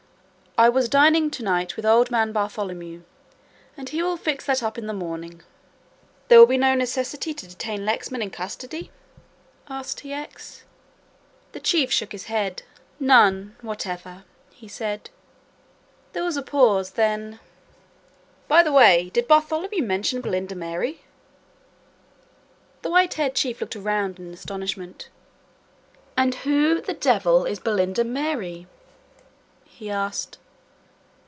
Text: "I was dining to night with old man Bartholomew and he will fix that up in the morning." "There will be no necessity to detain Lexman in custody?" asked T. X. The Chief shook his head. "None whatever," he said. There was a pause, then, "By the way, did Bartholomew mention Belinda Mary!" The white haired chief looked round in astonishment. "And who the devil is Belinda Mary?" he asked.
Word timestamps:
"I 0.57 0.67
was 0.67 0.89
dining 0.89 1.31
to 1.31 1.43
night 1.43 1.77
with 1.77 1.85
old 1.85 2.11
man 2.11 2.33
Bartholomew 2.33 3.03
and 3.77 3.87
he 3.87 4.03
will 4.03 4.17
fix 4.17 4.45
that 4.45 4.61
up 4.61 4.77
in 4.77 4.85
the 4.85 4.93
morning." 4.93 5.43
"There 6.27 6.37
will 6.39 6.45
be 6.45 6.57
no 6.57 6.75
necessity 6.75 7.33
to 7.33 7.47
detain 7.47 7.85
Lexman 7.85 8.21
in 8.21 8.31
custody?" 8.31 8.91
asked 9.69 9.99
T. 9.99 10.11
X. 10.11 10.65
The 11.53 11.61
Chief 11.61 11.89
shook 11.89 12.11
his 12.11 12.25
head. 12.25 12.63
"None 12.99 13.55
whatever," 13.61 14.25
he 14.51 14.67
said. 14.67 15.09
There 16.11 16.25
was 16.25 16.35
a 16.35 16.43
pause, 16.43 16.91
then, 16.91 17.39
"By 18.49 18.61
the 18.61 18.73
way, 18.73 19.09
did 19.13 19.29
Bartholomew 19.29 19.81
mention 19.81 20.19
Belinda 20.19 20.53
Mary!" 20.53 21.01
The 22.81 22.91
white 22.91 23.13
haired 23.13 23.35
chief 23.35 23.61
looked 23.61 23.75
round 23.75 24.19
in 24.19 24.33
astonishment. 24.33 25.07
"And 26.17 26.35
who 26.35 26.81
the 26.81 26.93
devil 26.93 27.45
is 27.45 27.57
Belinda 27.57 28.03
Mary?" 28.03 28.67
he 29.63 29.89
asked. 29.89 30.37